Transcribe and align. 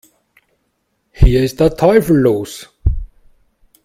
Hier 1.11 1.43
ist 1.43 1.59
der 1.59 1.77
Teufel 1.77 2.17
los! 2.17 2.67